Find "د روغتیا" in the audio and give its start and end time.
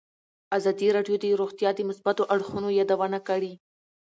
1.19-1.69